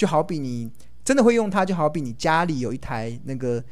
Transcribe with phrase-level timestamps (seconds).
[0.00, 0.66] 就好比你
[1.04, 3.62] 真的会用它，就好比你家里有一台那个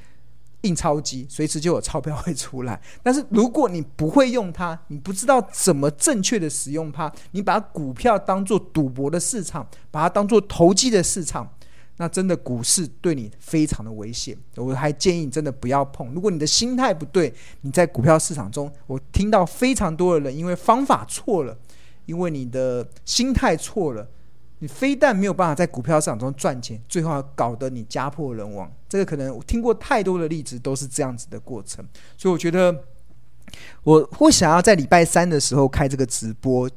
[0.61, 2.79] 印钞机，随时就有钞票会出来。
[3.03, 11.51] 但是如果你不会用它，你不知道怎么正确的使用它，你把股票当做赌博的市场，把它当做投机的市场。
[11.97, 16.13] 那真的股市对你非常的危险，我还建议你真的不要碰。
[16.13, 17.33] 如果你的心态不对，
[17.63, 21.57] 你在股票市场中，我听到非常多的人因为方法错了，
[22.05, 24.07] 因为你的心态错了，
[24.59, 28.71] 你非但没有办法在股票市场中赚钱，最后搞得你家破人亡。
[28.89, 31.85] 这个可能我听过太多的例子，都是这样子的过程。
[32.17, 32.85] 所以我觉得
[33.83, 36.71] 我会想要在礼拜三的时候开这个直播。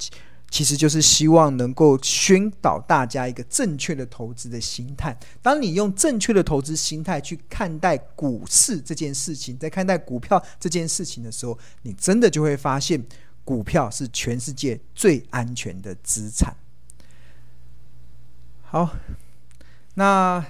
[0.53, 5.17] 其实就是希望能够宣导大家一个正确的投资的心态。
[5.41, 13.01] 当你用正确的投资心态去看待股市这件事情，在看待股票这件事情的时候，你真的就会发现，
[13.45, 16.53] 股票是全世界最安全的资产。
[18.71, 18.89] 好，
[19.95, 20.41] 那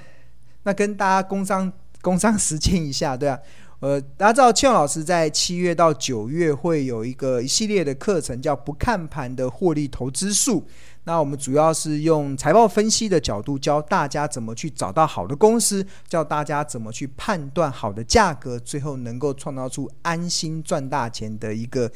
[0.62, 3.40] 那跟大家工商工商实践一下，对啊。
[3.80, 10.68] 呃，大家知道，庆老师在七月到九月会有一个一系列的课程，叫“不看盘的获利投资术”。
[11.06, 21.92] 那我们主要是用财报分析的角度，教大家怎么去找到好的公司，教大家怎么去判断好的价格，最后能够创造出安心赚大钱的一个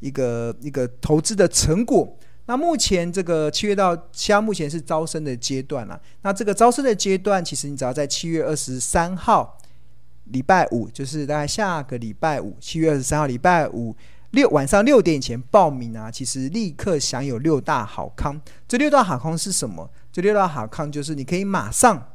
[0.00, 2.16] 一个一个投资的成果。
[2.46, 6.00] 那目前这个七月到现在目前是招生的阶段了。
[6.22, 9.58] 那这个招生的阶段，其实你只要在七月二十三号。
[10.32, 13.94] 礼拜五就是大概下个礼拜五，七月二十三号礼拜五
[14.32, 18.40] 六晚上六点以前报名啊，其实立刻享有六大好康。
[18.66, 19.88] 这六大好康是什么？
[20.10, 22.08] 这六大好康就是你可以马上。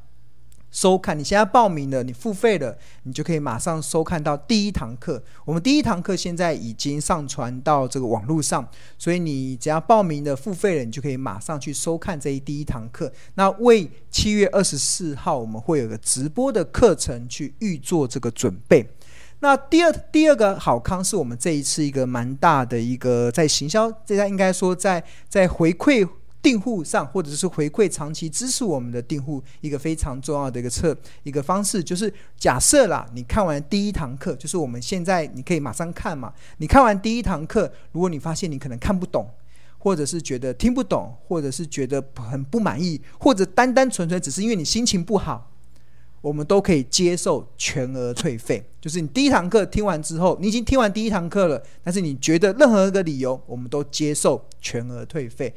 [0.72, 5.22] 收看，你现在报名了，你付费了，你就可以马上收看到第一堂课。
[5.44, 8.66] 我们第一堂课现在已经上传到这个网络上，
[8.98, 13.12] 所以你只要报名了、付费了，你就可以马上去收看这一第一堂课。
[13.36, 18.90] 那为七月二十四号我们会有个直播的课程去预做这个准备。
[19.40, 26.08] 那第二第二个好康是我们这一次一个蛮大的一个在行销，这家应该说在在回馈。
[26.42, 36.34] 订户上，或者是回馈长期支持我们的订户，一个非常重要的一个策一个方式，就是假设啦，你看完第一堂课，就是我们现在你可以马上看嘛。
[36.58, 39.30] 你看完第一堂课，如果你发现你可能看不懂，
[39.78, 45.52] 或者是觉得听不懂，或者是觉得很不满意，或者单单纯粹只是因为你心情不好，
[46.22, 48.64] 我们都可以接受全额退费。
[48.80, 55.54] 就是你第一堂课听完之后，你已经听完第一堂课了，但是你觉得任何一个理由，我们都接受全额退费。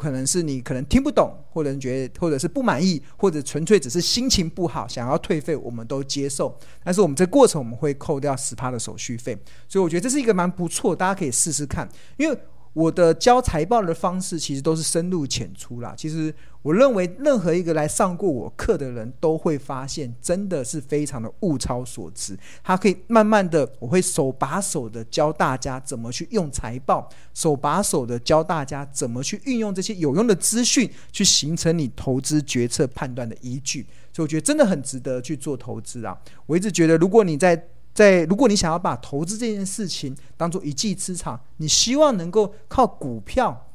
[0.00, 6.58] 可能是你可能听不懂，或者你觉得，或者是不满意，或者纯粹只是心情不好，想要退费，我们都接受。
[6.84, 9.36] 但是我们这过程我们会扣掉十趴的手续费，
[9.68, 12.38] 所以我觉得这是一个蛮不错，大家可以试试看，因为。
[12.74, 15.94] 我的教财报的方式其实都是深入浅出啦。
[15.96, 16.32] 其实
[16.68, 22.38] 我认为任何一个来上过我课的人都会发现，真的是非常的物超所值。
[22.62, 33.86] 他可以慢慢的，我会手把手的教大家怎么去用财报，手把手的教大家怎么去运用这些有用的资讯，去形成你投资决策判断的依据。
[34.12, 36.14] 所以我觉得真的很值得去做投资啊！
[36.44, 43.67] 我一直觉得，如果你在在，如果你想要把投资这件事情当做一技之长，你希望能够靠股票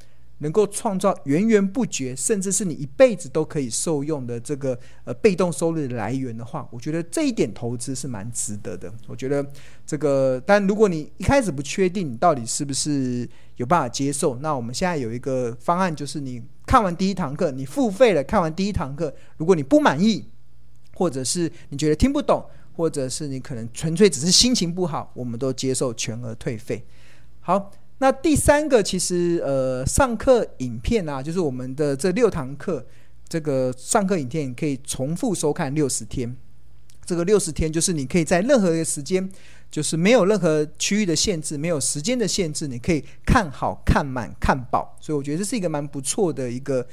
[0.43, 8.93] 能够创造源源不绝，甚至是你一辈子都可以受用的这个呃被动收入的来源的话，我觉得这一点投资是蛮值得的。
[9.07, 9.43] 我觉得
[9.85, 20.29] 这个，但如果你一开始不确定你到底是不是有办法接受，那我们现在有一个方案，就是你看完第一堂课，你付费了，看完第一堂课，如果你不满意，
[20.93, 22.45] 或者是你觉得听不懂。
[22.75, 26.83] 或者是你可能纯粹只是心情不好，我们都接受全额退费。
[27.39, 27.69] 好，
[28.03, 32.85] 那第三个其实呃上课影片啊，就是我们的这六堂课，
[33.29, 36.35] 这个上课影片可以重复收看六十天。
[37.05, 39.31] 这个六十天就是你可以在任何一个时间，
[39.71, 44.97] 就是没有任何区域的限制，没有时间的限制，你可以看好看满看饱。
[44.99, 46.85] 所以我觉得这是一个蛮不错的一个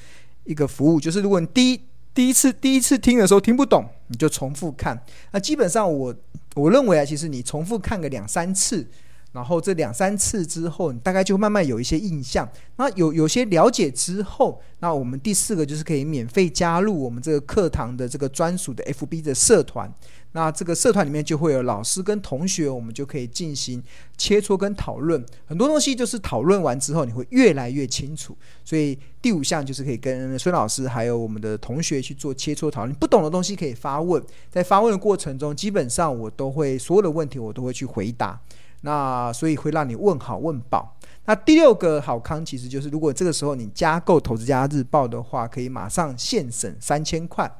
[0.44, 1.80] 一个服务，就是如果你第一。
[2.12, 5.00] 第一次第一次听的时候听不懂，你就重复看。
[5.30, 6.14] 那基本上我
[6.56, 8.84] 我认为啊，其实你重复看个两三次，
[9.32, 12.48] 然后这两三次之后，你大概就慢慢有一些印象。
[12.76, 19.92] 那有有些了解之后，那我们第四个就是可以免费加入我们这个课堂的这个专属的 FB 的社团。
[20.32, 23.82] 那这个社团里面就会有老师跟同学，我们就可以进行
[24.16, 25.24] 切磋跟讨论。
[25.44, 28.36] 很多东西就是讨论完之后，你会越来越清楚。
[28.64, 32.94] 所以第五项就是可以跟孙老师还有我们的同学去做切磋讨论。
[32.96, 38.40] 不懂的东西可以发问，在发问的过程中，基本上我都会所有的问题我都会去回答。
[38.82, 40.96] 那所以会让你问好问饱。
[41.26, 47.50] 那第六个好康其实就是，如果这个时候你加购《投资家日报》的话，可以马上现省三千块。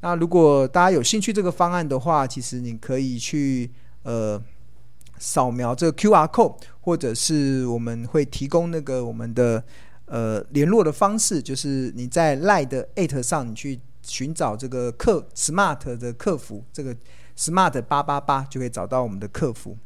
[0.00, 3.70] 那如果大家有兴趣这个方案的话，其实你可以去
[4.02, 4.40] 呃
[5.18, 9.62] 扫描这个 QR code，或者是我们会提供那个我们的
[10.06, 16.96] 呃联络的方式，就是你在 LINE 的 at 上，你去寻找这个客 Smart 的客服，这个
[17.36, 19.76] Smart 八八八就可以找到我们的客服。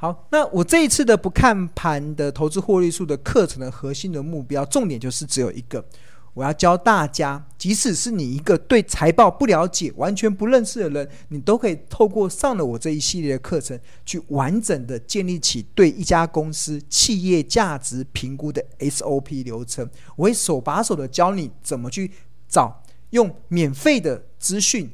[0.00, 5.84] 好，那我这一次的不看盘的投资获利数的课程的核心的目标，重点就是只有一个，
[6.34, 19.90] 我要教大家，即使是你一个对财报不了解、完全不认识的人，你都可以透过上了我这一系列的课程，去完整的建立起对一家公司企业价值评估的 SOP 流程。
[20.14, 22.08] 我会手把手的教你怎么去
[22.48, 24.88] 找，用免费的资讯，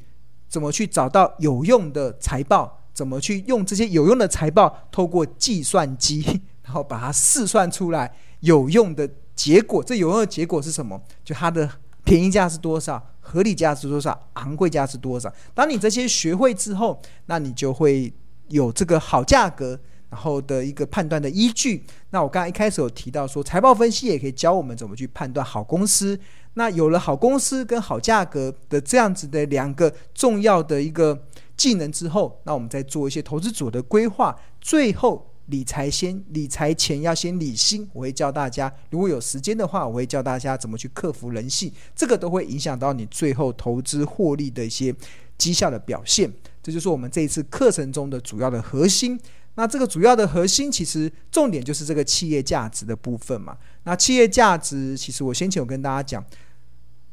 [0.49, 2.81] 怎么去找到有用的财报。
[2.95, 9.83] 怎么去用这些有用的财报，透过计算机， 然后把它试算出来有用的结果。
[9.83, 10.99] 这有用的结果是什么？
[11.23, 11.69] 就它的
[12.05, 15.31] 便宜价是多少，合理价是多少，昂贵价是多少。
[15.53, 18.13] 当你这些学会之后，那你就会
[18.47, 19.77] 有这个好价格，
[20.09, 21.83] 然后的一个判断的依据。
[22.11, 26.17] 那我刚才一开始有提到说，财报分析也可以教我们怎么去判断好公司。
[26.55, 31.25] 那有了好公司跟好价格的这样子的两个重要的一个。
[31.57, 34.37] 技能之后，那我们再做一些投资组的规划。
[34.59, 37.89] 最后，理财先理财前要先理心。
[37.93, 41.71] 我会教大家，如果有时间的话，我会教大家怎么去克服人性。
[41.95, 44.93] 这个都会影响到你最后投资获利的一些
[45.37, 46.29] 绩效的表现。
[46.61, 49.17] 这就是我们这一次课程中的主要的核心。
[49.53, 53.55] 那这个主要的核心，其实重点就是这个企业价值的部分嘛。
[53.83, 56.21] 那企业价值，其实我先前有跟大家讲。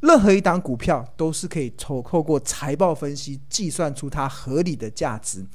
[0.02, 5.46] 任何一档股票都是可以透透过财报分析计算出它合理的价值。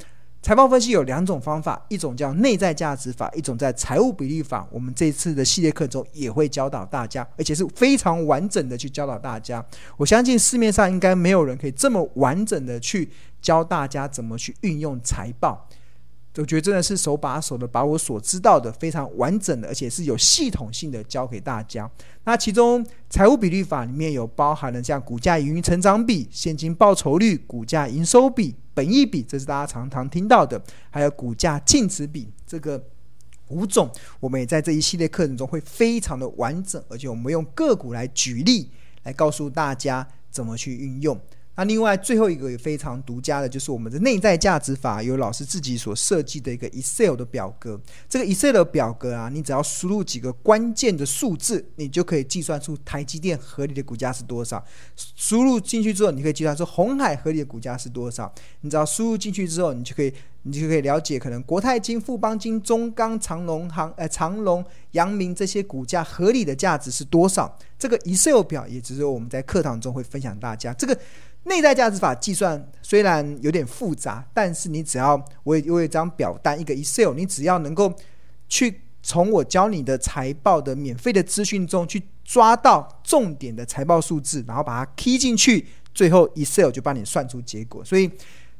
[0.41, 4.65] 财报分析有两种方法，一种叫内在价值法，一种在财务比率法。
[4.71, 9.63] 我们这次的系列课中也会教导大家，而且是非常完整的去教导大家。
[9.97, 13.11] 我相信市面上应该没有人可以这么完整的去
[13.41, 15.67] 教大家怎么去运用财报。
[16.41, 21.89] 我觉得真的是手把手的把我所知道的非常完整的，而且是有系统性的教给大家。
[22.25, 30.61] 那其中财务比率法里面有包含了像股价盈余成长比、现金报酬率、股价营收比、本益比，这是大家常常听到的，
[30.91, 32.83] 还有股价净值比，这个
[33.47, 33.89] 五种，
[34.19, 38.69] 我们也在这一系列课程中会非常的完整，而且我们用个股来举例
[39.03, 41.19] 来告诉大家怎么去运用。
[41.57, 47.81] 那另外最后一个也非常独家的，就是我们的内在价值法，由老师自己所设计的一个 Excel 的表格。
[48.07, 54.63] 这个 Excel 的表格啊，你只要输入几个关键的数字，你就可以计算出台积电合理的股价是多少。
[54.95, 58.31] 输入进去之后，你可以计算出鸿海合理的股价是多少。
[58.61, 60.13] 你只要输入进去之后，你就可以，
[60.43, 67.57] 你就可以了解可能国泰金、富邦金、中钢、长隆行、呃长隆、阳明这些股价合理的价值是多少。
[67.79, 70.95] 这个 Excel 表也只是我们在课堂中会分享大家这个。
[71.47, 77.93] 内在价值法计算虽然有点复杂，但是你只要我有一张表单，一个 Excel，你只要能够
[78.47, 87.83] 去从我教你的财报的免费的资讯中去抓到重点的财报数字，然后把它 key 进去，最后 Excel 就帮你算出结果。
[87.83, 88.11] 所以。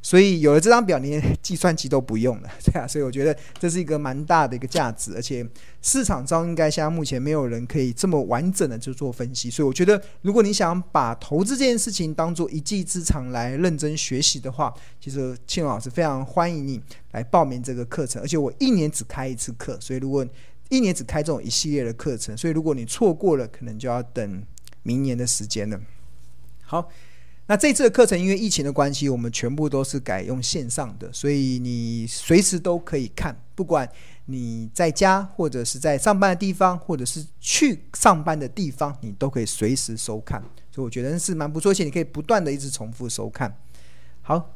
[0.07, 2.88] 所以有了这张表，连计算机都不用了， 对啊。
[2.88, 5.45] 所以我觉得这是一个蛮大的一个价值，而且
[5.81, 9.50] 市场上应该现在目前没有人可以这么完整的去做分析。
[9.50, 18.21] 所以我觉得，如果你想把投资这件事情当做一技之长来认真学习的话，其实庆老师非常欢迎你来报名这个课程。
[18.21, 20.26] 而且我一年只开一次课，所以如果
[20.69, 24.42] 一年只开这种一系列的课程，所以如果你错过了，可能就要等
[24.83, 25.78] 明年的时间了。
[26.61, 26.90] 好。
[27.49, 33.89] 那这次的课程因为疫情的关系，我们全部都是改用线上的，所以你随时都可以看，不管
[34.25, 40.44] 你在家或者是在上班的地方，或者是去上班的地方，你都可以随时收看。
[40.69, 43.57] 所以我觉得是蛮不错，而且你可以不断的一直重复收看。
[44.21, 44.54] 好，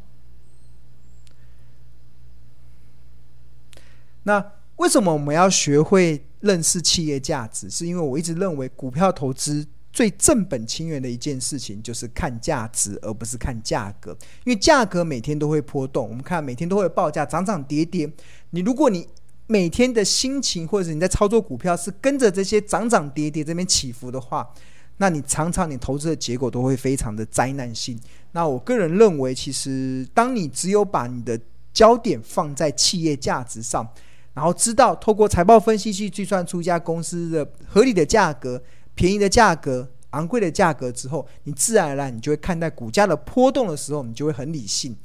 [4.24, 7.70] 那为什么我们要学会认识企业价值？
[7.70, 9.66] 是因为我一直认为股票投资。
[9.94, 14.12] 最正本清源的一件事情就是看价值，而不是看价格。
[14.46, 18.10] 因为价格每天都会波动，我们看每天都会报价涨涨跌跌。
[18.52, 19.08] 你如果你
[19.48, 24.50] 每天的心情或者你在操作股票是跟着这些涨涨跌跌这边起伏的话，
[24.96, 28.00] 那你常常你投资的结果都会非常的灾难性。
[28.32, 31.38] 那我个人认为，其实当你只有把你的
[31.74, 33.86] 焦点放在企业价值上，
[34.34, 38.62] 然后知道透过财报分析去计算出一家公司的合理的价格。
[38.96, 44.96] 便宜的价格、昂贵的价格之后，你自然而然你就会看待股价的波动的时候，你就会很理性。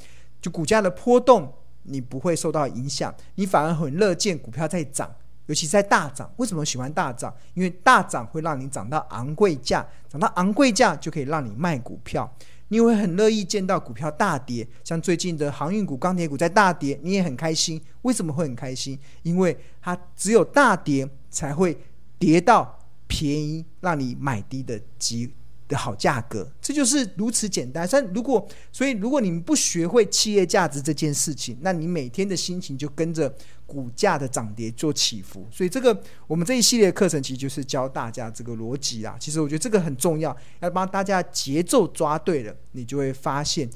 [0.40, 1.52] 就股价的波动，
[1.84, 5.10] 你不会受到影响，你反而很乐见股票在涨，
[5.46, 6.30] 尤其在大涨。
[6.36, 7.34] 为什么喜欢大涨？
[7.54, 12.30] 因为大涨会让你涨到昂贵价，涨到昂贵价就可以让你卖股票。
[12.68, 17.80] 你会很乐意见到股票大跌，像最近的航运股、钢铁股在大跌，你也很开心。
[18.02, 18.98] 为什么会很开心？
[19.22, 21.78] 因为它只有大跌才会
[22.18, 22.76] 跌到
[23.06, 25.32] 便宜，让你买低的机
[25.68, 27.88] 的好价格，这就是如此简单。
[27.90, 33.34] 但如果所以，如果你们不学会企业价值这件事情，那你每天的心情就跟着
[33.66, 35.44] 股价的涨跌做起伏。
[35.50, 39.16] 所以，这个我们这一系列课程其实就是教大家这个逻辑啦。
[39.18, 43.68] 其实我觉得这个很重要，要帮大家节奏抓对了，你就会发现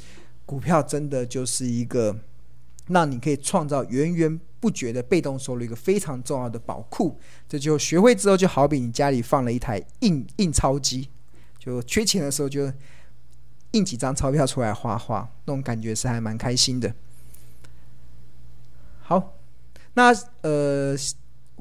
[0.46, 2.16] 股票真的就是一个
[2.86, 7.18] 让你可以创造源源不绝的被动收入一个非常重要的宝库。
[7.48, 11.08] 这就学会之后，就好比你家里放了一台印印钞机。
[11.58, 12.72] 就缺钱的时候，就
[13.72, 16.94] 印几张钞票出来花花，那种感觉是还蛮开心的。
[19.00, 19.34] 好，
[19.94, 20.94] 那呃，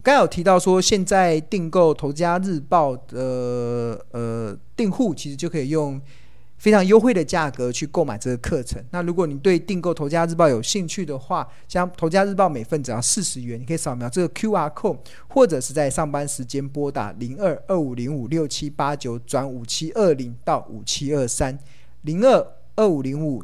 [0.03, 5.99] 刚有提到说，现在订购《投资家日报》的呃订户，其实就可以用。
[6.59, 8.83] 非常优惠的价格去购买这个课程。
[8.91, 14.99] 那如果你对订购《投家日报》有兴趣的话，像《投家日报》每份只要四十元，你可以扫描这个 QR code，
[15.29, 21.57] 或者是在上班时间拨打零二二五零五六七八九转五七二零到五七二三
[22.01, 23.41] 零二二五零五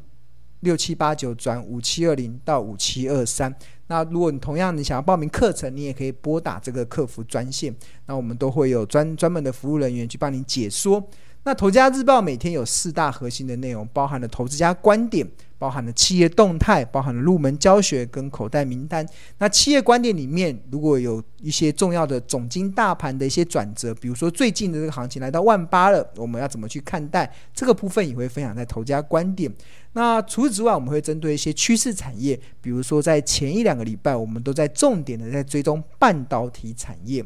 [0.60, 3.56] 六七八九转五七二零到五七二三。
[3.88, 7.74] 那如果你同样你想要报名课程，你也可以拨打这个客服专线，
[8.08, 11.02] 那我们都会有专专门的服务人员去帮你解说。
[11.48, 15.24] 那《投家日报》每天有四大核心的内容，包含了投资家观点，
[15.60, 19.08] 包含了企业动态，包含了入门教学跟口袋名单。
[19.38, 29.48] 那企业观点里面，如果有一些重要的总经大盘的一些转折，比如说最近的这个行情来到万八了，我们要怎么去看待这个部分，也会分享在《投家观点》。
[29.94, 37.24] 那除此之外，我们会针对一些趋势产业，比如说在前一两个礼拜，我们都在重点的在追踪半导体产业。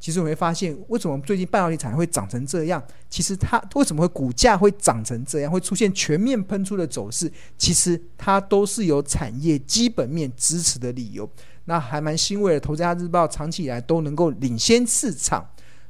[0.00, 2.82] 其实我会发现，为什么最近半导体产业会涨成这样？
[3.10, 7.30] 其实它为什么会股价会涨成这样，会出现全面喷出的走势？
[7.56, 11.28] 其实它都是有产业基本面支持的理由。
[11.64, 15.44] 那还蛮欣慰的，《投资家日报》长期以来都能够领先市场，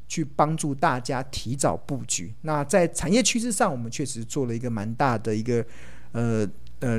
[0.08, 2.34] 去帮助大家提早布局。
[2.42, 5.64] 那在产业趋势上，我们确实做了一个蛮大的一个，
[6.12, 6.48] 呃
[6.80, 6.98] 呃，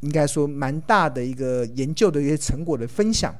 [0.00, 3.34] 应该说蛮大的一个研究的一些成果的分享。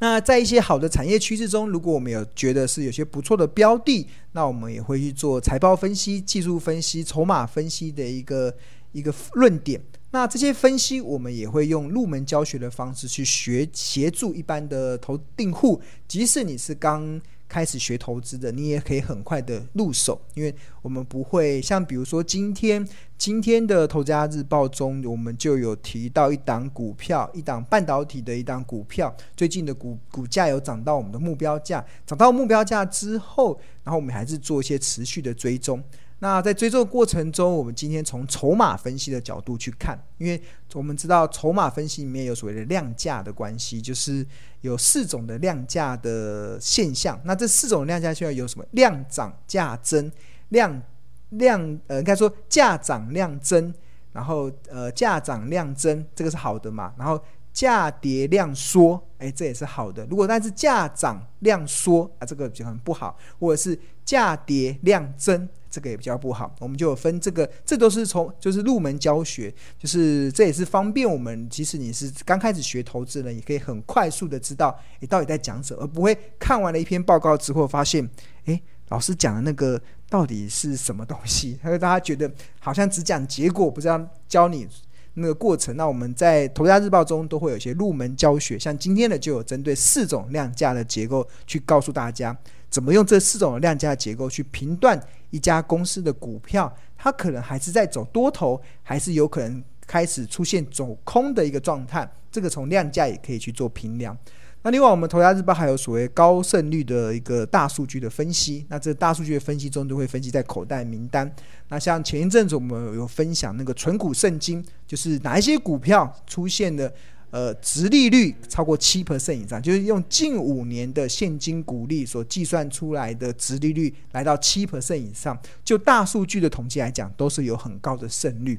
[0.00, 8.52] 那在一些好的产业趋势中，如果我们有觉得是有些不错的标的，那我们也会去做财报分析、技术分析、筹码分析的一个
[8.90, 9.80] 一个论点。
[10.10, 17.20] 那这些分析，我们也会用入门教学的方式去学，协助一般的投订户，即使你是刚。
[17.50, 22.88] 开始学投资的，你也可以很快的入手，因为我们不会像比如说今天
[23.20, 35.84] 今天的《投资家日报》中，我们就有提到一档股票，一档半导体的一档股票，最近的股股价有涨到我们的目标价，涨到目标价之后，然后我们还是做一些持续的追踪。
[36.20, 44.26] 那在追踪的过程中，我们今天从筹码分析的角度去看，因为我们知道筹码分析里面有所谓的量价的关系，就是
[44.62, 47.20] 有四种的量价的现象。
[47.24, 48.64] 那这四种量价现象有什么？
[48.70, 50.10] 量涨价增，
[50.48, 50.82] 量
[51.30, 53.72] 量呃应该说价涨量增，
[54.12, 56.92] 然后呃价涨量增，这个是好的嘛？
[56.98, 57.22] 然后
[57.52, 60.06] 价跌量缩，哎，这也是好的。
[60.06, 65.48] 如果但是价涨量缩啊，这个就很不好，或者是价跌量增。
[65.72, 78.10] 这个也比较不好，我们就有分这个，这都是从就是入门教学，就是这也是方便我们，即使你是刚开始学投资人，也可以很快速的知道你到底在讲什么，而不会看完了一篇报告之后发现，
[78.46, 81.58] 诶，老师讲的那个到底是什么东西？
[81.64, 82.30] 还有大家觉得
[82.60, 84.68] 好像只讲结果，不知道教你
[85.14, 85.76] 那个过程。
[85.76, 92.36] 那我们在《投资家日报》中都会有一些入门教学，像今天的就有针对四种量价的结构去告诉大家。
[92.68, 94.96] 怎么用这四种量价结构去评断
[95.30, 96.72] 一家公司的股票？
[96.96, 102.08] 它可能还是在走多头，还是有可能开始出现走空的一个状态？
[102.30, 104.16] 这个从量价也可以去做评量。
[104.62, 108.66] 那另外，我们《投资家日报》还有所谓高胜率的一个大数据的分析。
[108.68, 111.30] 那这大数据的分析中，都会分析在口袋名单。
[111.68, 116.92] 那像前一阵子我们有分享那个存股圣经，就是哪一些股票出现的。
[117.32, 128.58] 呃，殖利率超过七 percent 以上，就是用近五年的现金股利所计算出来的殖利率来到七 percent 以上，就大数据的统计来讲，都是有很高的胜率。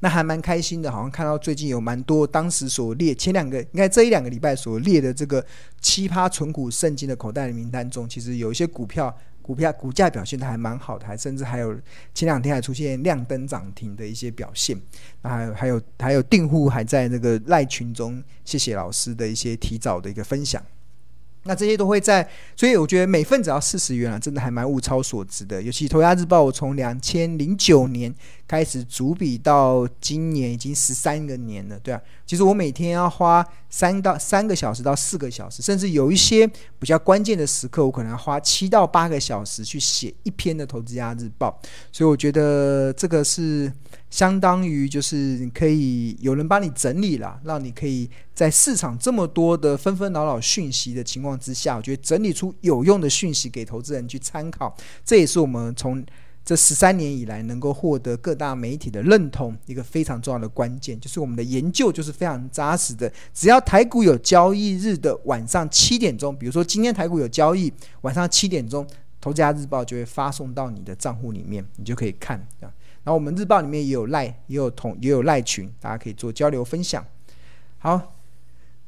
[0.00, 5.44] 那还蛮开心的，好像看到最近有蛮多当时所列前两个，应该这一两个礼拜所列的这个
[5.80, 9.16] 奇葩存股圣经的口袋名单中，其实有一些股票。
[9.46, 11.72] 股票股价表现的还蛮好的，还甚至还有
[12.12, 14.76] 前两天还出现亮灯涨停的一些表现。
[15.22, 20.60] 那还有还有还有订户还在那个赖群中，谢谢老师的一些提早的一个分享。
[21.46, 25.62] 那这些都会在，所以我觉得每份只要四十元啊，真的还蛮物超所值的。
[25.62, 28.14] 尤其《头家日报》，我从两千零九年
[28.46, 32.00] 开始逐笔到今年已经十三个年了，对啊。
[32.26, 36.46] 其实我每天要花三到三个小时到四个小时，甚至有一些
[36.78, 41.60] 比较关键的时刻，我可能要花七到八个小时去写一篇的《投资家日报》。
[41.90, 43.72] 所以我觉得这个是。
[44.08, 56.02] 相当于就是你可以有人帮你整理了，让你可以在市场这么多的纷纷扰扰讯息的情况之下，我觉得整理出有用的讯息给投资人去参考，这也是我们从
[56.46, 63.12] 这十三年以来能够获得各大媒体的认同一个非常重要的关键，就是我们的研究就是非常扎实的。
[63.34, 67.72] 只要台股有交易日的晚上七点钟，比如说今天台股有交易，
[68.02, 68.86] 晚上七点钟，
[69.20, 72.70] 投资家日报就会发送到你的账户里面，你就可以看啊。
[73.02, 77.04] 然后我们日报里面也有赖，也有同，也有赖群，大家可以做交流分享。
[77.78, 78.15] 好，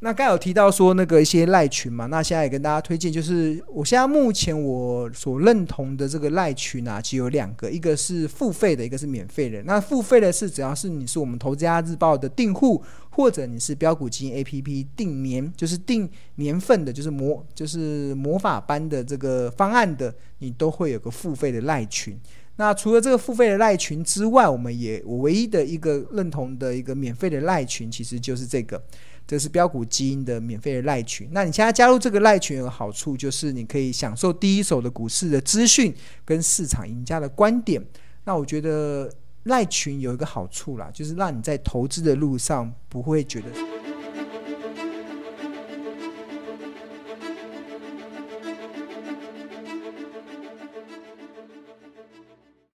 [0.00, 9.61] 那刚有提到说那个一些赖群嘛，那现在也跟大家推荐，就是我现在目前我所认同的这个赖群啊，其实有两个，一个是付费的，一个是免费的。
[9.64, 22.17] 那付费的是只要是你是我们投资家日报的订户，或者你是标股基金 APP 订年，就是订年份的，就是魔就是魔法班的这个方案的，你都会有个付费的赖群。
[22.55, 28.81] 那除了这个付费的赖群之外，我们也我唯一的一个认同的一个免费的赖群，其实就是这个，
[29.29, 31.29] 这是标股基因的免费的赖群。
[31.33, 35.95] 那你现在加入这个赖群有个好处，就是你可以享受第一手的股市的资讯
[36.25, 37.81] 跟市场赢家的观点。
[38.25, 43.47] 那我觉得赖群有一个好处啦，就是让你在投资的路上不会觉得。